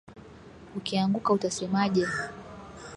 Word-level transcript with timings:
Ukianguka 0.77 1.29
utasemaje. 1.37 2.03